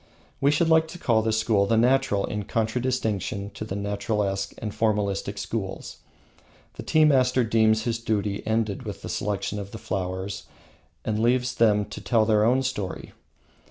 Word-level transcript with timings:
We 0.39 0.49
should 0.49 0.67
like 0.67 0.87
to 0.87 0.97
call 0.97 1.21
this 1.21 1.37
school 1.37 1.67
the 1.67 1.77
Natural 1.77 2.25
in 2.25 2.45
contradistinction 2.45 3.51
to 3.51 3.63
the 3.63 3.75
Naturalesque 3.75 4.55
and 4.57 4.71
Formalistic 4.71 5.37
schools. 5.37 5.97
The 6.73 6.81
tea 6.81 7.05
master 7.05 7.43
deems 7.43 7.83
his 7.83 7.99
duty 7.99 8.41
ended 8.47 8.81
with 8.81 9.03
the 9.03 9.09
selection 9.09 9.59
of 9.59 9.69
the 9.69 9.77
flowers, 9.77 10.45
and 11.05 11.21
leaves 11.21 11.53
them 11.53 11.85
to 11.85 12.01
tell 12.01 12.25
their 12.25 12.43
own 12.43 12.63
story. 12.63 13.11